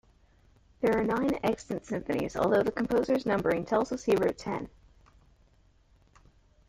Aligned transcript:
There 0.79 0.97
are 0.97 1.03
nine 1.03 1.37
extant 1.43 1.85
symphonies, 1.85 2.35
although 2.35 2.63
the 2.63 2.71
composer's 2.71 3.23
numbering 3.27 3.65
tells 3.65 3.91
us 3.91 4.03
he 4.03 4.15
wrote 4.15 4.35
ten. 4.39 4.67